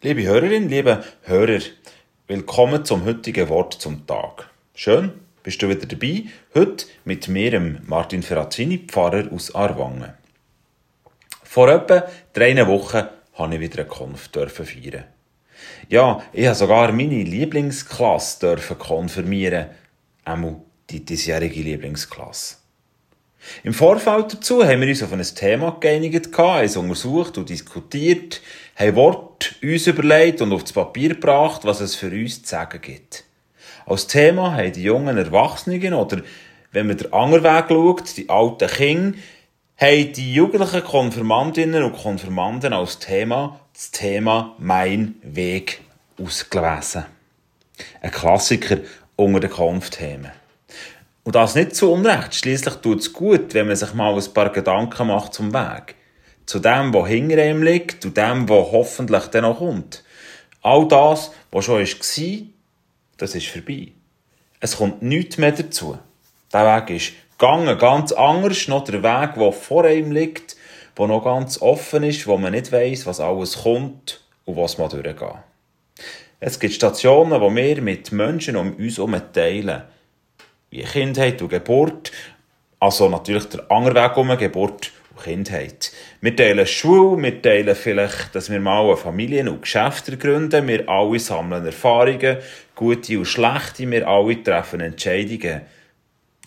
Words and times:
Liebe 0.00 0.22
Hörerinnen, 0.22 0.68
liebe 0.68 1.02
Hörer, 1.22 1.58
willkommen 2.28 2.84
zum 2.84 3.04
heutigen 3.04 3.48
Wort 3.48 3.74
zum 3.74 4.06
Tag. 4.06 4.48
Schön, 4.72 5.10
bist 5.42 5.60
du 5.60 5.68
wieder 5.68 5.86
dabei, 5.86 6.26
heute 6.54 6.86
mit 7.04 7.26
mir, 7.26 7.80
Martin 7.84 8.22
Ferrazzini, 8.22 8.78
Pfarrer 8.86 9.32
aus 9.32 9.52
Arwangen. 9.56 10.12
Vor 11.42 11.68
etwa 11.68 12.08
drei 12.32 12.64
Wochen 12.68 13.08
habe 13.34 13.54
ich 13.56 13.60
wieder 13.60 13.80
eine 13.80 13.88
Konf 13.88 14.30
feiern. 14.30 15.02
Ja, 15.88 16.22
ich 16.32 16.46
habe 16.46 16.54
sogar 16.54 16.92
meine 16.92 17.24
Lieblingsklasse 17.24 18.54
konfirmieren, 18.78 19.66
einmal 20.24 20.60
die 20.90 21.04
diesjährige 21.04 21.60
Lieblingsklasse. 21.60 22.54
Im 23.62 23.72
Vorfeld 23.72 24.32
dazu 24.32 24.64
haben 24.64 24.80
wir 24.80 24.88
uns 24.88 25.02
auf 25.02 25.12
ein 25.12 25.22
Thema 25.22 25.76
geeinigt, 25.80 26.36
haben 26.36 26.64
es 26.64 26.76
untersucht 26.76 27.38
und 27.38 27.48
diskutiert, 27.48 28.40
haben 28.76 28.96
Wort 28.96 29.54
uns 29.62 29.86
überlegt 29.86 30.40
und 30.40 30.52
auf 30.52 30.62
das 30.62 30.72
Papier 30.72 31.10
gebracht, 31.10 31.64
was 31.64 31.80
es 31.80 31.94
für 31.94 32.10
uns 32.10 32.42
zu 32.42 32.48
sagen 32.48 32.80
gibt. 32.80 33.24
Als 33.86 34.06
Thema 34.06 34.54
haben 34.54 34.72
die 34.72 34.82
jungen 34.82 35.16
Erwachsenen 35.16 35.94
oder, 35.94 36.22
wenn 36.72 36.86
man 36.86 36.96
den 36.96 37.12
anderen 37.12 37.44
Weg 37.44 37.64
schaut, 37.68 38.16
die 38.16 38.28
alten 38.28 38.68
Kinder, 38.68 39.18
haben 39.78 40.12
die 40.12 40.34
jugendlichen 40.34 40.82
Konfirmandinnen 40.82 41.84
und 41.84 41.96
Konfirmanden 41.96 42.72
als 42.72 42.98
Thema 42.98 43.60
das 43.72 43.92
Thema 43.92 44.56
Mein 44.58 45.14
Weg 45.22 45.80
ausgelesen. 46.20 47.06
Ein 48.00 48.10
Klassiker 48.10 48.78
unter 49.14 49.40
den 49.40 49.50
Konfthemen. 49.50 50.32
Und 51.28 51.34
das 51.34 51.54
nicht 51.54 51.76
zu 51.76 51.92
Unrecht. 51.92 52.34
Schließlich 52.34 52.76
tut 52.76 53.00
es 53.00 53.12
gut, 53.12 53.52
wenn 53.52 53.66
man 53.66 53.76
sich 53.76 53.92
mal 53.92 54.14
ein 54.14 54.32
paar 54.32 54.50
Gedanken 54.50 55.08
macht 55.08 55.34
zum 55.34 55.52
Weg. 55.52 55.94
Zu 56.46 56.58
dem, 56.58 56.94
was 56.94 57.06
hinter 57.06 57.44
ihm 57.44 57.62
liegt 57.62 58.02
und 58.06 58.16
dem, 58.16 58.48
was 58.48 58.72
hoffentlich 58.72 59.24
dann 59.24 59.42
noch 59.42 59.58
kommt. 59.58 60.04
All 60.62 60.88
das, 60.88 61.30
was 61.50 61.66
schon 61.66 61.80
war, 61.80 62.46
das 63.18 63.34
ist 63.34 63.46
vorbei. 63.46 63.88
Es 64.60 64.78
kommt 64.78 65.02
nichts 65.02 65.36
mehr 65.36 65.52
dazu. 65.52 65.98
Der 66.50 66.64
Weg 66.64 66.96
ist 66.96 67.12
gegangen, 67.36 67.76
ganz 67.76 68.12
anders, 68.12 68.66
noch 68.66 68.84
der 68.84 69.02
Weg, 69.02 69.34
der 69.34 69.52
vor 69.52 69.86
ihm 69.86 70.10
liegt, 70.10 70.56
der 70.96 71.08
noch 71.08 71.24
ganz 71.24 71.60
offen 71.60 72.04
ist, 72.04 72.26
wo 72.26 72.38
man 72.38 72.52
nicht 72.52 72.72
weiss, 72.72 73.04
was 73.04 73.20
alles 73.20 73.64
kommt 73.64 74.22
und 74.46 74.56
was 74.56 74.78
man 74.78 74.88
durchgeht. 74.88 75.28
Es 76.40 76.58
gibt 76.58 76.72
Stationen, 76.72 77.38
wo 77.38 77.54
wir 77.54 77.82
mit 77.82 78.12
Menschen 78.12 78.56
um 78.56 78.72
uns 78.76 78.96
herum 78.96 79.20
teilen 79.34 79.82
Kindheit 80.70 81.40
und 81.42 81.48
Geburt. 81.48 82.12
Also 82.80 83.08
natürlich 83.08 83.46
der 83.46 83.70
andere 83.70 83.94
Weg 83.94 84.16
um 84.16 84.36
Geburt 84.36 84.92
und 85.16 85.22
Kindheit. 85.24 85.92
Wir 86.20 86.36
teilen 86.36 86.66
Schule, 86.66 87.22
wir 87.22 87.42
teilen 87.42 87.74
vielleicht, 87.74 88.34
dass 88.34 88.50
wir 88.50 88.60
mal 88.60 88.86
eine 88.86 88.96
Familie 88.96 89.50
und 89.50 89.62
Geschäfte 89.62 90.16
gründen. 90.16 90.68
Wir 90.68 90.88
alle 90.88 91.18
sammeln 91.18 91.66
Erfahrungen, 91.66 92.38
gute 92.74 93.18
und 93.18 93.24
schlechte. 93.24 93.90
Wir 93.90 94.06
alle 94.06 94.42
treffen 94.42 94.80
Entscheidungen. 94.80 95.62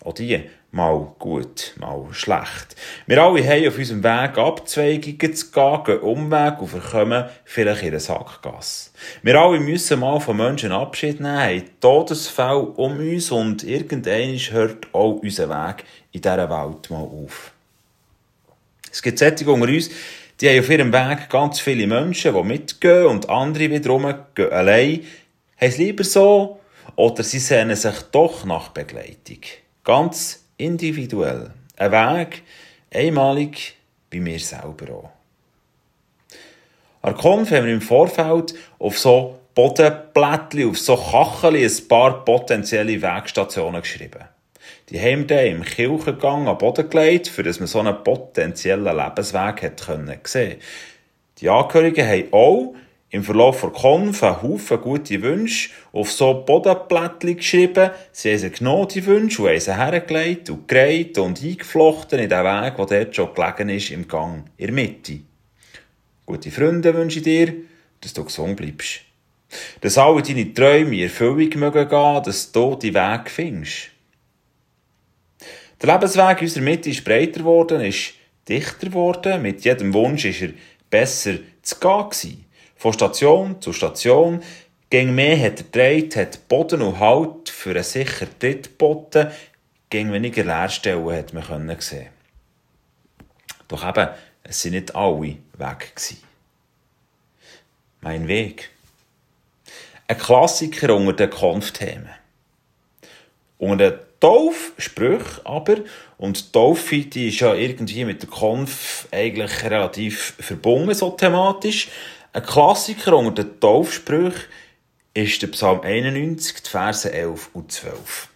Auch 0.04 0.14
die 0.14 0.42
mal 0.72 1.14
gut, 1.18 1.74
mal 1.78 2.06
schlecht. 2.12 2.76
Wir 3.06 3.22
alle 3.22 3.46
haben 3.46 3.68
auf 3.68 3.76
unserem 3.76 4.02
Weg 4.02 4.38
Abzweigungen 4.38 5.36
zu 5.36 5.50
gehen, 5.50 5.84
gehen 5.86 6.00
Umweg 6.00 6.60
und 6.60 6.68
verkommen 6.68 7.26
vielleicht 7.44 7.82
in 7.82 7.88
eine 7.88 8.00
Sackgasse. 8.00 8.90
Wir 9.22 9.38
alle 9.38 9.60
müssen 9.60 10.00
mal 10.00 10.18
von 10.18 10.38
Menschen 10.38 10.72
Abschied 10.72 11.20
nehmen, 11.20 11.38
haben 11.38 11.80
Todesfälle 11.80 12.56
um 12.58 12.98
uns 12.98 13.30
und 13.30 13.62
irgendwann 13.64 14.38
hört 14.38 14.86
auch 14.94 15.20
unser 15.22 15.50
Weg 15.50 15.84
in 16.10 16.22
dieser 16.22 16.48
Welt 16.48 16.90
mal 16.90 17.02
auf. 17.02 17.52
Es 18.90 19.02
gibt 19.02 19.18
solche 19.18 19.44
unter 19.44 19.68
uns, 19.68 19.90
die 20.40 20.48
haben 20.48 20.58
auf 20.60 20.70
ihrem 20.70 20.92
Weg 20.92 21.28
ganz 21.28 21.60
viele 21.60 21.86
Menschen, 21.86 22.34
die 22.34 22.42
mitgehen 22.42 23.06
und 23.06 23.28
andere 23.28 23.70
wiederum 23.70 24.12
gehen 24.34 24.50
allein. 24.50 25.00
Haben 25.56 25.68
es 25.68 25.76
lieber 25.76 26.04
so 26.04 26.60
oder 26.96 27.22
sie 27.22 27.38
sehnen 27.38 27.76
sich 27.76 28.00
doch 28.10 28.46
nach 28.46 28.68
Begleitung. 28.68 29.40
Ganz 29.84 30.41
individuell. 30.56 31.50
Ein 31.76 31.92
Weg, 31.92 32.42
einmalig 32.92 33.74
bei 34.10 34.20
mir 34.20 34.38
selber 34.38 34.92
auch. 34.92 35.10
An 37.02 37.16
Konf 37.16 37.50
haben 37.50 37.66
wir 37.66 37.72
im 37.72 37.80
Vorfeld 37.80 38.54
auf 38.78 38.98
so 38.98 39.38
Bodenplättchen, 39.54 40.70
auf 40.70 40.78
so 40.78 40.96
Kacheln 40.96 41.56
ein 41.56 41.88
paar 41.88 42.24
potenzielle 42.24 43.02
Wegstationen 43.02 43.82
geschrieben. 43.82 44.24
Die 44.88 45.00
haben 45.00 45.28
wir 45.28 45.44
im 45.44 45.64
Kirchengang 45.64 46.48
am 46.48 46.58
Boden 46.58 46.88
gelegt, 46.88 47.28
für 47.28 47.42
dass 47.42 47.58
man 47.58 47.66
so 47.66 47.80
einen 47.80 48.04
potenziellen 48.04 48.96
Lebensweg 48.96 49.62
hat 49.62 49.84
können 49.84 50.18
sehen. 50.24 50.58
Die 51.38 51.48
Angehörigen 51.48 52.06
haben 52.06 52.32
auch 52.32 52.74
im 53.12 53.22
Verlauf 53.22 53.60
der 53.60 53.70
Konf 53.70 54.22
einen 54.22 54.42
Haufen 54.42 54.80
gute 54.80 55.20
Wünsche 55.20 55.68
auf 55.92 56.10
so 56.10 56.32
Bodenplättchen 56.32 57.36
geschrieben. 57.36 57.90
Sie 58.10 58.30
haben 58.30 58.38
sie 58.38 58.50
genommen, 58.50 58.88
die 58.88 59.04
Wünsche, 59.04 59.42
und 59.42 59.50
haben 59.50 59.60
sie 59.60 59.76
hergelegt 59.76 60.48
und 60.48 60.66
gereiht 60.66 61.18
und 61.18 61.42
eingeflochten 61.42 62.18
in 62.18 62.30
den 62.30 62.42
Weg, 62.44 62.76
der 62.76 63.04
dort 63.04 63.14
schon 63.14 63.34
gelegen 63.34 63.68
ist, 63.68 63.90
im 63.90 64.08
Gang, 64.08 64.46
in 64.56 64.66
der 64.66 64.74
Mitte. 64.74 65.20
Gute 66.24 66.50
Freunde 66.50 66.94
wünsche 66.94 67.18
ich 67.18 67.24
dir, 67.24 67.52
dass 68.00 68.14
du 68.14 68.24
gesund 68.24 68.56
bleibst. 68.56 69.02
Dass 69.82 69.98
alle 69.98 70.22
deine 70.22 70.54
Träume 70.54 70.96
in 70.96 71.02
Erfüllung 71.02 71.50
mögen 71.56 71.88
gehen, 71.88 72.22
dass 72.22 72.50
du 72.50 72.76
die 72.76 72.94
Weg 72.94 73.30
findest. 73.30 73.90
Der 75.82 75.92
Lebensweg 75.92 76.38
in 76.38 76.46
unserer 76.46 76.64
Mitte 76.64 76.88
ist 76.88 77.04
breiter 77.04 77.40
geworden, 77.40 77.82
ist 77.82 78.14
dichter 78.48 78.86
geworden. 78.86 79.42
Mit 79.42 79.62
jedem 79.66 79.92
Wunsch 79.92 80.24
ist 80.24 80.40
er 80.40 80.50
besser 80.88 81.34
zu 81.60 81.78
gehen 81.78 82.08
gewesen. 82.08 82.44
Von 82.82 82.92
Station 82.92 83.62
zu 83.62 83.72
Station. 83.72 84.42
Gegen 84.90 85.14
mehr 85.14 85.38
hat 85.38 85.60
er 85.60 85.62
gedreht, 85.62 86.16
hat 86.16 86.48
Boden 86.48 86.82
und 86.82 86.98
Halt 86.98 87.48
für 87.48 87.70
einen 87.70 87.84
sicheren 87.84 88.36
Tritt 88.40 88.70
geboten. 88.70 89.28
Gegen 89.88 90.12
weniger 90.12 90.42
Leerstellen 90.42 91.16
hat 91.16 91.32
man 91.32 91.44
können 91.44 91.76
sehen. 91.78 92.08
Doch 93.68 93.88
eben, 93.88 94.08
es 94.42 94.62
sind 94.62 94.72
nicht 94.72 94.96
alle 94.96 95.36
weg 95.58 95.94
gewesen. 95.94 96.24
Mein 98.00 98.26
Weg. 98.26 98.70
Ein 100.08 100.18
Klassiker 100.18 100.96
unter 100.96 101.12
den 101.12 101.30
Konfthemen. 101.30 102.10
Unter 103.58 103.92
den 103.92 104.00
Taufsprüchen 104.18 105.46
aber, 105.46 105.76
und 106.18 106.52
Taufe, 106.52 106.98
die 106.98 107.28
ist 107.28 107.38
ja 107.38 107.54
irgendwie 107.54 108.04
mit 108.04 108.22
der 108.22 108.28
Konf 108.28 109.06
eigentlich 109.12 109.62
relativ 109.62 110.34
verbunden, 110.40 110.94
so 110.94 111.10
thematisch, 111.10 111.88
ein 112.32 112.42
Klassiker 112.42 113.16
unter 113.16 113.44
den 113.44 113.60
Taufsprüchen 113.60 114.44
ist 115.14 115.42
der 115.42 115.48
Psalm 115.48 115.80
91, 115.82 116.62
die 116.62 116.70
Verse 116.70 117.12
11 117.12 117.50
und 117.52 117.70
12. 117.70 118.28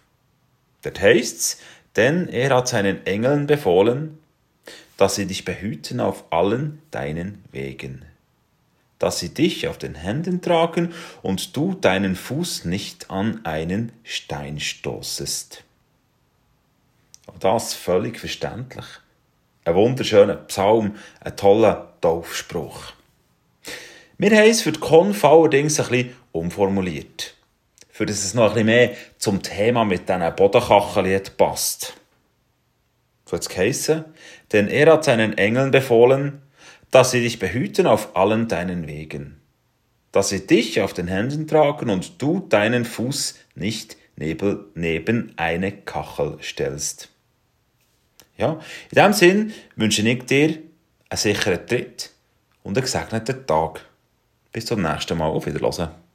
Dort 0.83 1.01
heißt 1.01 1.37
es, 1.37 1.57
denn 1.95 2.29
er 2.29 2.55
hat 2.55 2.67
seinen 2.67 3.05
Engeln 3.07 3.47
befohlen, 3.47 4.19
dass 4.97 5.15
sie 5.15 5.25
dich 5.25 5.45
behüten 5.45 5.99
auf 5.99 6.25
allen 6.31 6.81
deinen 6.91 7.43
Wegen, 7.51 8.05
dass 8.99 9.19
sie 9.19 9.33
dich 9.33 9.67
auf 9.67 9.79
den 9.79 9.95
Händen 9.95 10.41
tragen 10.41 10.93
und 11.23 11.57
du 11.57 11.73
deinen 11.73 12.15
Fuß 12.15 12.65
nicht 12.65 13.09
an 13.09 13.43
einen 13.45 13.91
Stein 14.03 14.59
stoßest. 14.59 15.63
Und 17.25 17.43
das 17.43 17.73
völlig 17.73 18.19
verständlich. 18.19 18.85
Ein 19.65 19.75
wunderschöner 19.75 20.35
Psalm, 20.35 20.95
ein 21.19 21.35
toller 21.35 21.93
Taufspruch. 21.99 22.93
Wir 24.19 24.31
haben 24.31 24.49
es 24.49 24.61
für 24.61 24.71
die 24.71 24.79
Konf 24.79 25.23
allerdings 25.23 25.79
ein 25.79 25.89
bisschen 25.89 26.15
umformuliert. 26.31 27.35
Für 27.89 28.05
dass 28.05 28.23
es 28.23 28.33
noch 28.33 28.45
ein 28.45 28.53
bisschen 28.53 28.65
mehr 28.65 28.91
zum 29.19 29.43
Thema 29.43 29.85
mit 29.85 30.09
diesen 30.09 30.35
Bodenkacheln 30.35 31.21
passt. 31.37 31.93
So 33.25 33.35
es 33.35 33.49
geheissen, 33.49 34.05
denn 34.53 34.69
er 34.69 34.93
hat 34.93 35.03
seinen 35.03 35.37
Engeln 35.37 35.71
befohlen, 35.71 36.41
dass 36.91 37.11
sie 37.11 37.21
dich 37.21 37.39
behüten 37.39 37.85
auf 37.85 38.15
allen 38.15 38.47
deinen 38.47 38.87
Wegen, 38.87 39.39
dass 40.11 40.29
sie 40.29 40.47
dich 40.47 40.81
auf 40.81 40.93
den 40.93 41.07
Händen 41.07 41.47
tragen 41.47 41.89
und 41.89 42.21
du 42.21 42.39
deinen 42.39 42.85
Fuß 42.85 43.35
nicht 43.55 43.97
neben 44.15 45.33
eine 45.35 45.71
Kachel 45.71 46.37
stellst. 46.41 47.09
Ja, 48.37 48.59
in 48.91 48.95
diesem 48.95 49.13
Sinn 49.13 49.53
wünsche 49.75 50.07
ich 50.07 50.23
dir 50.23 50.57
einen 51.09 51.17
sicheren 51.17 51.67
Tritt 51.67 52.11
und 52.63 52.77
einen 52.77 52.85
gesegneten 52.85 53.45
Tag. 53.45 53.85
Bis 54.57 54.65
zum 54.65 54.81
nächsten 54.81 55.15
Mal. 55.19 55.27
Auf 55.27 55.45
Wiedersehen. 55.45 56.06